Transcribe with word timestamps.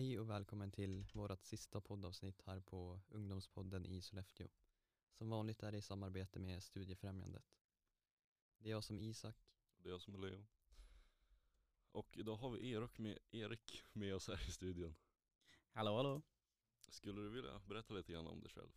Hej 0.00 0.18
och 0.18 0.30
välkommen 0.30 0.70
till 0.70 1.06
vårt 1.12 1.44
sista 1.44 1.80
poddavsnitt 1.80 2.42
här 2.46 2.60
på 2.60 3.00
Ungdomspodden 3.08 3.86
i 3.86 4.00
Sollefteå. 4.00 4.48
Som 5.12 5.30
vanligt 5.30 5.62
är 5.62 5.72
det 5.72 5.78
i 5.78 5.82
samarbete 5.82 6.38
med 6.38 6.62
Studiefrämjandet. 6.62 7.44
Det 8.58 8.68
är 8.68 8.70
jag 8.70 8.84
som 8.84 9.00
Isak. 9.00 9.36
Det 9.76 9.88
är 9.88 9.92
jag 9.92 10.00
som 10.00 10.14
är 10.14 10.18
Leo. 10.18 10.46
Och 11.92 12.16
idag 12.16 12.36
har 12.36 12.50
vi 12.50 12.70
Erik 12.70 12.98
med, 12.98 13.18
Erik 13.30 13.84
med 13.92 14.14
oss 14.14 14.28
här 14.28 14.48
i 14.48 14.52
studion. 14.52 14.94
Hallå 15.72 15.96
hallå. 15.96 16.22
Skulle 16.88 17.20
du 17.20 17.28
vilja 17.28 17.58
berätta 17.58 17.94
lite 17.94 18.12
grann 18.12 18.26
om 18.26 18.40
dig 18.40 18.50
själv? 18.50 18.72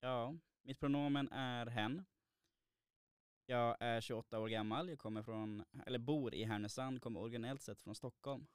Ja, 0.00 0.36
mitt 0.62 0.80
pronomen 0.80 1.28
är 1.28 1.66
hen. 1.66 2.04
Jag 3.46 3.76
är 3.80 4.00
28 4.00 4.38
år 4.38 4.48
gammal, 4.48 4.88
jag 4.88 4.98
kommer 4.98 5.22
från, 5.22 5.64
eller 5.86 5.98
bor 5.98 6.34
i 6.34 6.44
Härnösand, 6.44 7.02
kommer 7.02 7.20
originellt 7.20 7.62
sett 7.62 7.80
från 7.80 7.94
Stockholm. 7.94 8.46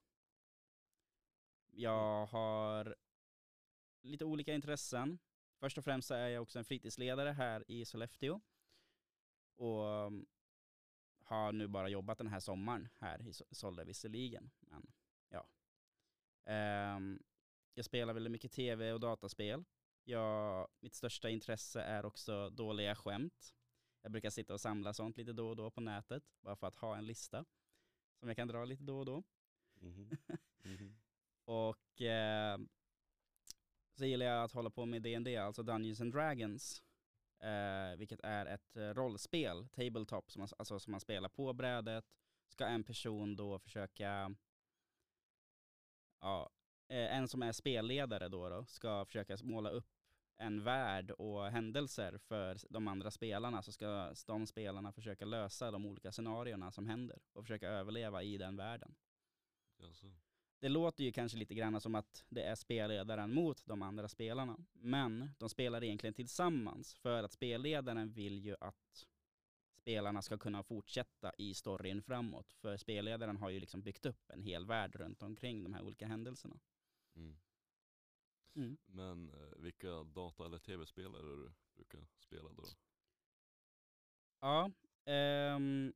Jag 1.77 2.25
har 2.25 2.95
lite 4.01 4.25
olika 4.25 4.53
intressen. 4.53 5.19
Först 5.59 5.77
och 5.77 5.83
främst 5.83 6.07
så 6.07 6.13
är 6.13 6.27
jag 6.27 6.41
också 6.43 6.59
en 6.59 6.65
fritidsledare 6.65 7.29
här 7.29 7.71
i 7.71 7.85
Sollefteå. 7.85 8.41
Och 9.55 9.83
um, 9.85 10.25
har 11.19 11.51
nu 11.51 11.67
bara 11.67 11.89
jobbat 11.89 12.17
den 12.17 12.27
här 12.27 12.39
sommaren 12.39 12.87
här 12.99 13.21
i 13.21 13.31
So- 13.31 13.47
Solle 13.53 13.83
visserligen. 13.83 14.51
Men 14.59 14.91
ja. 15.29 15.47
Ehm, 16.45 17.23
jag 17.73 17.85
spelar 17.85 18.13
väldigt 18.13 18.31
mycket 18.31 18.51
tv 18.51 18.93
och 18.93 18.99
dataspel. 18.99 19.63
Jag, 20.03 20.67
mitt 20.79 20.93
största 20.95 21.29
intresse 21.29 21.81
är 21.81 22.05
också 22.05 22.49
dåliga 22.49 22.95
skämt. 22.95 23.55
Jag 24.01 24.11
brukar 24.11 24.29
sitta 24.29 24.53
och 24.53 24.61
samla 24.61 24.93
sånt 24.93 25.17
lite 25.17 25.33
då 25.33 25.49
och 25.49 25.55
då 25.55 25.71
på 25.71 25.81
nätet, 25.81 26.23
bara 26.41 26.55
för 26.55 26.67
att 26.67 26.75
ha 26.75 26.97
en 26.97 27.05
lista 27.05 27.45
som 28.19 28.27
jag 28.27 28.35
kan 28.37 28.47
dra 28.47 28.65
lite 28.65 28.83
då 28.83 28.99
och 28.99 29.05
då. 29.05 29.23
Mhm. 29.73 30.17
Mhm. 30.63 30.97
Och 31.45 32.01
eh, 32.01 32.57
så 33.97 34.05
gillar 34.05 34.25
jag 34.25 34.43
att 34.43 34.51
hålla 34.51 34.69
på 34.69 34.85
med 34.85 35.01
D&D, 35.01 35.37
alltså 35.37 35.63
Dungeons 35.63 36.01
and 36.01 36.13
Dragons. 36.13 36.83
Eh, 37.39 37.97
vilket 37.97 38.19
är 38.23 38.45
ett 38.45 38.77
eh, 38.77 38.89
rollspel, 38.93 39.67
tabletop, 39.67 40.31
som 40.31 40.39
man, 40.39 40.49
alltså, 40.57 40.79
som 40.79 40.91
man 40.91 40.99
spelar 40.99 41.29
på 41.29 41.53
brädet. 41.53 42.05
Ska 42.47 42.65
en 42.65 42.83
person 42.83 43.35
då 43.35 43.59
försöka, 43.59 44.35
ja, 46.21 46.49
eh, 46.87 47.17
en 47.17 47.27
som 47.27 47.43
är 47.43 47.51
spelledare 47.51 48.29
då, 48.29 48.49
då 48.49 48.65
ska 48.65 49.05
försöka 49.05 49.37
måla 49.43 49.69
upp 49.69 49.87
en 50.37 50.63
värld 50.63 51.11
och 51.11 51.45
händelser 51.45 52.17
för 52.17 52.57
de 52.69 52.87
andra 52.87 53.11
spelarna. 53.11 53.61
Så 53.61 53.71
ska 53.71 54.13
de 54.27 54.47
spelarna 54.47 54.91
försöka 54.91 55.25
lösa 55.25 55.71
de 55.71 55.85
olika 55.85 56.11
scenarierna 56.11 56.71
som 56.71 56.87
händer 56.87 57.19
och 57.33 57.43
försöka 57.43 57.69
överleva 57.69 58.23
i 58.23 58.37
den 58.37 58.55
världen. 58.55 58.95
Jaså. 59.77 60.07
Det 60.59 60.69
låter 60.69 61.03
ju 61.03 61.11
kanske 61.11 61.37
lite 61.37 61.53
grann 61.53 61.81
som 61.81 61.95
att 61.95 62.25
det 62.29 62.43
är 62.43 62.55
spelledaren 62.55 63.33
mot 63.33 63.65
de 63.65 63.81
andra 63.81 64.07
spelarna. 64.07 64.57
Men 64.73 65.29
de 65.37 65.49
spelar 65.49 65.83
egentligen 65.83 66.13
tillsammans 66.13 66.93
för 66.93 67.23
att 67.23 67.31
spelledaren 67.31 68.11
vill 68.11 68.39
ju 68.39 68.55
att 68.59 69.07
spelarna 69.85 70.21
ska 70.21 70.37
kunna 70.37 70.63
fortsätta 70.63 71.31
i 71.37 71.53
storyn 71.53 72.01
framåt. 72.01 72.53
För 72.53 72.77
spelledaren 72.77 73.37
har 73.37 73.49
ju 73.49 73.59
liksom 73.59 73.81
byggt 73.81 74.05
upp 74.05 74.29
en 74.29 74.41
hel 74.41 74.65
värld 74.65 74.95
runt 74.95 75.23
omkring 75.23 75.63
de 75.63 75.73
här 75.73 75.81
olika 75.81 76.07
händelserna. 76.07 76.59
Mm. 77.15 77.37
Mm. 78.55 78.77
Men 78.85 79.29
eh, 79.29 79.57
vilka 79.57 80.03
data 80.03 80.45
eller 80.45 80.57
tv-spelare 80.57 81.21
du 81.21 81.51
brukar 81.75 82.07
spela 82.19 82.49
då? 82.53 82.63
Ja, 84.39 84.71
ehm, 85.05 85.93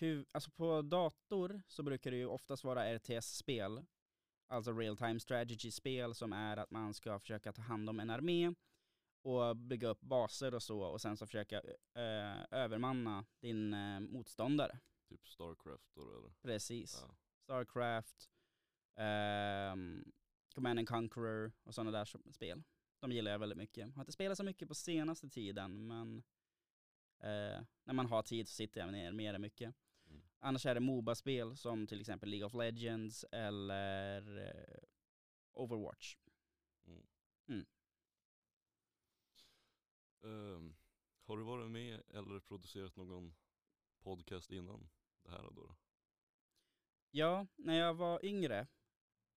hu- 0.00 0.24
alltså 0.32 0.50
på 0.50 0.82
dator 0.82 1.62
så 1.68 1.82
brukar 1.82 2.10
det 2.10 2.16
ju 2.16 2.26
oftast 2.26 2.64
vara 2.64 2.94
RTS-spel, 2.98 3.84
alltså 4.48 4.72
real 4.72 4.96
time 4.96 5.20
strategy-spel 5.20 6.14
som 6.14 6.32
är 6.32 6.56
att 6.56 6.70
man 6.70 6.94
ska 6.94 7.18
försöka 7.18 7.52
ta 7.52 7.62
hand 7.62 7.88
om 7.88 8.00
en 8.00 8.10
armé 8.10 8.54
och 9.22 9.56
bygga 9.56 9.88
upp 9.88 10.00
baser 10.00 10.54
och 10.54 10.62
så 10.62 10.80
och 10.80 11.00
sen 11.00 11.16
så 11.16 11.26
försöka 11.26 11.60
eh, 11.94 12.44
övermanna 12.50 13.24
din 13.40 13.74
eh, 13.74 14.00
motståndare. 14.00 14.78
Typ 15.08 15.28
Starcraft 15.28 15.94
då 15.94 16.16
eller? 16.16 16.32
Precis. 16.42 17.04
Ja. 17.08 17.14
Starcraft, 17.42 18.30
ehm, 18.96 20.12
Command 20.54 20.78
and 20.78 20.88
Conqueror 20.88 21.52
och 21.62 21.74
sådana 21.74 21.90
där 21.90 22.32
spel. 22.32 22.62
De 23.00 23.12
gillar 23.12 23.30
jag 23.30 23.38
väldigt 23.38 23.58
mycket. 23.58 23.94
Har 23.94 24.02
inte 24.02 24.12
spelat 24.12 24.36
så 24.38 24.44
mycket 24.44 24.68
på 24.68 24.74
senaste 24.74 25.28
tiden 25.28 25.86
men 25.86 26.22
eh, 27.24 27.62
när 27.84 27.92
man 27.92 28.06
har 28.06 28.22
tid 28.22 28.48
så 28.48 28.54
sitter 28.54 28.80
jag 28.80 28.92
ner 28.92 29.12
med 29.12 29.34
det 29.34 29.38
mycket. 29.38 29.74
Mm. 30.06 30.22
Annars 30.38 30.66
är 30.66 30.74
det 30.74 30.80
Moba-spel 30.80 31.56
som 31.56 31.86
till 31.86 32.00
exempel 32.00 32.28
League 32.28 32.46
of 32.46 32.54
Legends 32.54 33.24
eller 33.32 34.38
eh, 34.46 34.82
Overwatch. 35.52 36.16
Mm. 36.86 37.06
Mm. 37.48 37.66
Ehm, 40.22 40.76
har 41.24 41.36
du 41.36 41.42
varit 41.42 41.70
med 41.70 42.02
eller 42.08 42.40
producerat 42.40 42.96
någon 42.96 43.34
podcast 44.02 44.52
innan 44.52 44.90
det 45.22 45.30
här 45.30 45.42
då? 45.42 45.50
då? 45.50 45.76
Ja, 47.10 47.46
när 47.56 47.78
jag 47.78 47.94
var 47.94 48.24
yngre, 48.24 48.66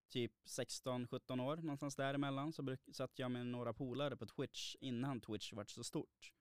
typ 0.10 0.32
16-17 0.46 1.42
år, 1.42 1.58
någonstans 1.58 1.96
däremellan, 1.96 2.54
så 2.54 2.78
satt 2.92 3.20
jag 3.20 3.32
med 3.32 3.48
några 3.48 3.74
polare 3.74 4.18
på 4.18 4.26
Twitch 4.26 4.76
innan 4.80 5.22
Twitch 5.22 5.54
var 5.54 5.66
så 5.66 5.84
stort. 5.84 6.34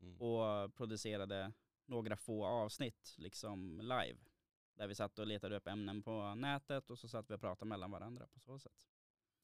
Mm. 0.00 0.20
och 0.20 0.74
producerade 0.74 1.52
några 1.86 2.16
få 2.16 2.46
avsnitt 2.46 3.14
liksom 3.18 3.80
live. 3.80 4.18
Där 4.74 4.86
vi 4.86 4.94
satt 4.94 5.18
och 5.18 5.26
letade 5.26 5.56
upp 5.56 5.66
ämnen 5.66 6.02
på 6.02 6.34
nätet 6.34 6.90
och 6.90 6.98
så 6.98 7.08
satt 7.08 7.30
vi 7.30 7.34
och 7.34 7.40
pratade 7.40 7.68
mellan 7.68 7.90
varandra 7.90 8.26
på 8.32 8.40
så 8.40 8.58
sätt. 8.58 8.86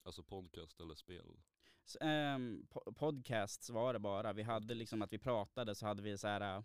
Alltså 0.03 0.23
podcast 0.23 0.81
eller 0.81 0.95
spel? 0.95 1.41
Så, 1.85 1.99
ehm, 2.01 2.67
po- 2.71 2.93
podcasts 2.95 3.71
var 3.71 3.93
det 3.93 3.99
bara. 3.99 4.33
Vi 4.33 4.43
hade 4.43 4.75
liksom 4.75 5.03
att 5.03 5.13
vi 5.13 5.19
pratade 5.19 5.75
så 5.75 5.87
hade 5.87 6.03
vi 6.03 6.19
så 6.19 6.29
här 6.29 6.57
äh, 6.57 6.65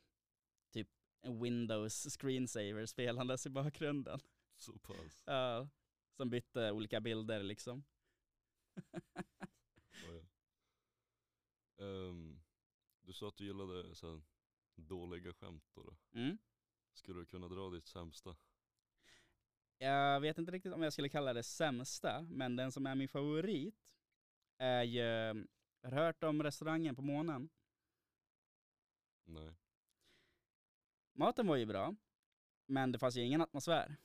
typ 0.74 0.90
Windows 1.22 2.18
screensaver 2.20 2.86
spelandes 2.86 3.46
i 3.46 3.50
bakgrunden. 3.50 4.20
Så 4.58 4.78
pass? 4.80 5.24
Ja, 5.26 5.68
som 6.18 6.30
bytte 6.30 6.72
olika 6.72 7.00
bilder 7.02 7.44
liksom. 7.44 7.84
Ja, 9.92 10.14
ja. 10.14 10.22
Ehm, 11.86 12.39
du 13.10 13.14
sa 13.14 13.28
att 13.28 13.38
du 13.38 13.46
gillade 13.46 13.96
så 13.96 14.12
här, 14.12 14.22
dåliga 14.76 15.34
skämt 15.34 15.64
då, 15.74 15.84
då. 15.84 15.98
Mm. 16.20 16.38
Skulle 16.94 17.20
du 17.20 17.26
kunna 17.26 17.48
dra 17.48 17.70
ditt 17.70 17.88
sämsta? 17.88 18.36
Jag 19.78 20.20
vet 20.20 20.38
inte 20.38 20.52
riktigt 20.52 20.74
om 20.74 20.84
jag 20.84 20.94
skulle 20.94 21.10
kalla 21.10 21.34
det 21.34 21.44
sämsta, 21.44 22.22
men 22.22 22.56
den 22.56 22.72
som 22.72 22.86
är 22.86 22.96
min 22.96 23.08
favorit 23.08 23.96
är 24.58 24.84
ju, 24.84 25.04
har 25.84 25.92
du 25.92 25.96
hört 25.96 26.24
om 26.24 26.44
restaurangen 26.44 26.96
på 26.96 27.02
månen? 27.02 27.50
Nej. 29.24 29.54
Maten 31.14 31.48
var 31.48 31.56
ju 31.56 31.66
bra, 31.66 31.96
men 32.66 32.92
det 32.92 33.00
fanns 33.00 33.16
ju 33.16 33.22
ingen 33.22 33.42
atmosfär. 33.42 33.96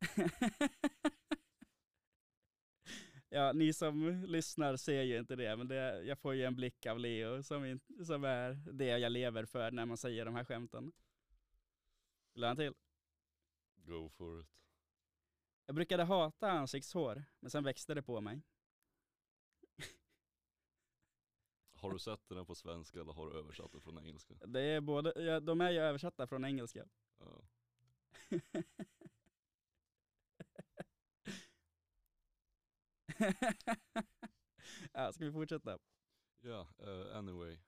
ja, 3.32 3.52
ni 3.52 3.72
som 3.72 4.24
lyssnar 4.26 4.76
ser 4.76 5.02
ju 5.02 5.18
inte 5.18 5.36
det, 5.36 5.56
men 5.56 5.68
det, 5.68 6.02
jag 6.02 6.18
får 6.18 6.34
ju 6.34 6.44
en 6.44 6.56
blick 6.56 6.86
av 6.86 6.98
Leo 6.98 7.42
som, 7.42 7.64
in, 7.64 7.80
som 8.06 8.24
är 8.24 8.52
det 8.72 8.98
jag 8.98 9.12
lever 9.12 9.44
för 9.44 9.70
när 9.70 9.86
man 9.86 9.96
säger 9.96 10.24
de 10.24 10.34
här 10.34 10.44
skämten. 10.44 10.92
Vill 12.32 12.40
du 12.40 12.46
ha 12.46 12.50
en 12.50 12.56
till? 12.56 12.74
Go 13.74 14.08
for 14.08 14.40
it. 14.40 14.46
Jag 15.66 15.74
brukade 15.74 16.02
hata 16.02 16.50
ansiktshår, 16.50 17.24
men 17.40 17.50
sen 17.50 17.64
växte 17.64 17.94
det 17.94 18.02
på 18.02 18.20
mig. 18.20 18.42
Har 21.74 21.92
du 21.92 21.98
sett 21.98 22.28
den 22.28 22.38
här 22.38 22.44
på 22.44 22.54
svenska 22.54 23.00
eller 23.00 23.12
har 23.12 23.30
du 23.30 23.38
översatt 23.38 23.72
den 23.72 23.80
från 23.80 23.98
engelska? 23.98 24.34
Det 24.46 24.60
är 24.60 24.80
både, 24.80 25.22
ja, 25.22 25.40
de 25.40 25.60
är 25.60 25.70
ju 25.70 25.78
översatta 25.78 26.26
från 26.26 26.44
engelska. 26.44 26.88
Ja. 27.18 27.44
ja, 34.92 35.12
ska 35.12 35.24
vi 35.24 35.32
fortsätta? 35.32 35.78
Ja, 36.40 36.68
eh, 36.78 37.16
anyway. 37.16 37.58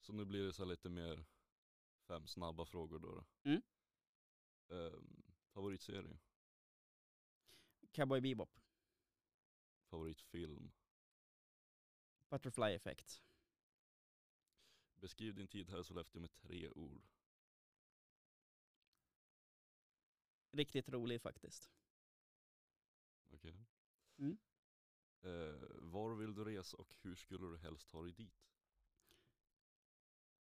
Så 0.00 0.12
nu 0.12 0.24
blir 0.24 0.46
det 0.46 0.52
så 0.52 0.64
lite 0.64 0.88
mer 0.88 1.24
fem 2.06 2.26
snabba 2.26 2.64
frågor 2.64 2.98
då. 2.98 3.14
då. 3.14 3.24
Mm. 3.50 3.62
Ehm, 4.68 5.22
favoritserie? 5.54 6.18
Cowboy 7.92 8.20
Bebop. 8.20 8.60
Favoritfilm? 9.90 10.72
Butterfly 12.28 12.74
Effect. 12.74 13.22
Beskriv 14.94 15.34
din 15.34 15.48
tid 15.48 15.70
här 15.70 15.80
i 15.80 15.84
Sollefteå 15.84 16.20
med 16.20 16.32
tre 16.32 16.70
ord. 16.70 17.08
Riktigt 20.50 20.88
rolig 20.88 21.22
faktiskt. 21.22 21.70
Mm. 24.18 24.38
Eh, 25.22 25.66
var 25.80 26.14
vill 26.14 26.34
du 26.34 26.44
resa 26.44 26.76
och 26.76 26.94
hur 27.02 27.14
skulle 27.14 27.46
du 27.46 27.58
helst 27.58 27.88
ta 27.88 28.02
dig 28.02 28.12
dit? 28.12 28.46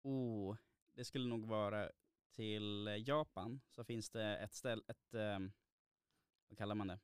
Oh, 0.02 0.58
det 0.94 1.06
skulle 1.06 1.28
nog 1.28 1.46
vara 1.46 1.92
till 2.32 2.88
eh, 2.88 3.08
Japan 3.08 3.62
så 3.70 3.84
finns 3.84 4.10
det 4.10 4.38
ett 4.38 4.54
ställe, 4.54 4.84
ett, 4.88 5.14
ehm, 5.14 5.52
vad 6.48 6.58
kallar 6.58 6.76
man 6.76 6.88
det? 6.88 7.00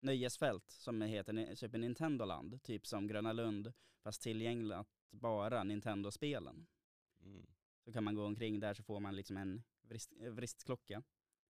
Nöjesfält 0.00 0.70
som 0.70 1.02
heter 1.02 1.54
Super 1.54 1.78
Nintendo-land, 1.78 2.62
typ 2.62 2.86
som 2.86 3.06
Gröna 3.06 3.32
Lund, 3.32 3.72
fast 4.02 4.22
tillgängligt 4.22 4.88
bara 5.10 5.64
Nintendo-spelen. 5.64 6.66
Mm. 7.20 7.46
Så 7.84 7.92
kan 7.92 8.04
man 8.04 8.14
gå 8.14 8.24
omkring 8.24 8.60
där 8.60 8.74
så 8.74 8.82
får 8.82 9.00
man 9.00 9.16
liksom 9.16 9.36
en 9.36 9.62
vrist, 9.82 10.12
vristklocka, 10.12 11.02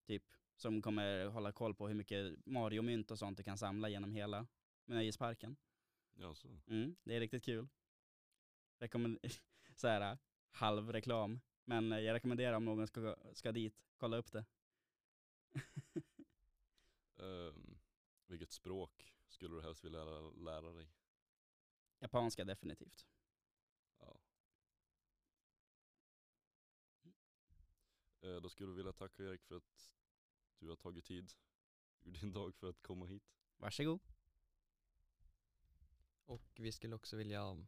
typ, 0.07 0.25
som 0.57 0.83
kommer 0.83 1.27
hålla 1.27 1.53
koll 1.53 1.75
på 1.75 1.89
hur 1.89 1.95
mycket 1.95 2.47
Mario-mynt 2.47 3.11
och 3.11 3.19
sånt 3.19 3.37
du 3.37 3.43
kan 3.43 3.59
samla 3.59 3.89
genom 3.89 4.13
hela 4.13 4.47
nöjesparken. 4.85 5.57
Ja, 6.15 6.35
så. 6.35 6.61
Mm, 6.67 6.97
det 7.03 7.17
är 7.17 7.21
riktigt 7.21 7.45
kul. 7.45 7.69
Rekommend 8.79 9.19
så 9.75 9.89
här 9.89 10.13
äh, 10.13 10.19
halv 10.51 10.93
reklam. 10.93 11.41
Men 11.65 11.93
eh, 11.93 12.01
jag 12.01 12.15
rekommenderar 12.15 12.57
om 12.57 12.65
någon 12.65 12.87
ska, 12.87 13.17
ska 13.33 13.53
dit, 13.53 13.87
kolla 13.97 14.17
upp 14.17 14.33
det. 14.33 14.45
Ehm, 17.19 17.79
vilket 18.27 18.53
språk 18.53 19.15
skulle 19.29 19.55
du 19.55 19.63
helst 19.63 19.85
vilja 19.85 20.05
lära, 20.05 20.31
lära 20.31 20.73
dig? 20.73 20.89
Japanska 21.99 22.45
definitivt. 22.45 23.07
Ja. 23.99 24.21
Eh, 28.21 28.37
då 28.37 28.49
skulle 28.49 28.69
vi 28.69 28.77
vilja 28.77 28.93
tacka 28.93 29.23
Erik 29.23 29.43
för 29.43 29.57
att 29.57 29.93
du 30.59 30.69
har 30.69 30.77
tagit 30.77 31.05
tid 31.05 31.33
ur 32.03 32.11
din 32.13 32.33
dag 32.33 32.55
för 32.55 32.71
att 32.71 32.83
komma 32.83 33.07
hit. 33.07 33.23
Varsågod. 33.57 34.01
Och 36.25 36.53
vi 36.57 36.73
skulle 36.73 36.95
också 36.95 37.17
vilja 37.17 37.67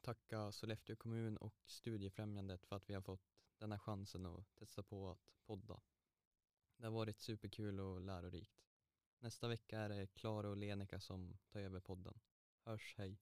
tacka 0.00 0.52
Sollefteå 0.52 0.96
kommun 0.96 1.36
och 1.36 1.54
Studiefrämjandet 1.66 2.66
för 2.66 2.76
att 2.76 2.90
vi 2.90 2.94
har 2.94 3.02
fått 3.02 3.30
den 3.58 3.72
här 3.72 3.78
chansen 3.78 4.26
att 4.26 4.54
testa 4.54 4.82
på 4.82 5.10
att 5.10 5.46
podda. 5.46 5.80
Det 6.76 6.86
har 6.86 6.92
varit 6.92 7.20
superkul 7.20 7.80
och 7.80 8.00
lärorikt. 8.00 8.60
Nästa 9.18 9.48
vecka 9.48 9.80
är 9.80 9.88
det 9.88 10.06
Klara 10.06 10.48
och 10.48 10.56
Lenika 10.56 11.00
som 11.00 11.38
tar 11.48 11.60
över 11.60 11.80
podden. 11.80 12.20
Hörs, 12.64 12.94
hej! 12.98 13.18